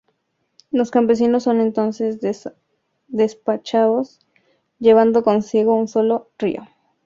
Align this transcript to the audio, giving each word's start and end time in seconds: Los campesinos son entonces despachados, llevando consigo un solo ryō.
Los 0.71 0.89
campesinos 0.89 1.43
son 1.43 1.61
entonces 1.61 2.19
despachados, 3.07 4.17
llevando 4.79 5.21
consigo 5.21 5.75
un 5.75 5.87
solo 5.87 6.31
ryō. 6.39 6.67